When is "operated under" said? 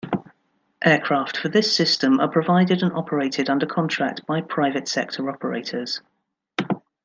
2.93-3.67